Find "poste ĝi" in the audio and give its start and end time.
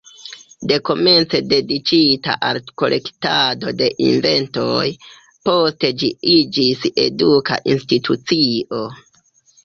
5.49-6.09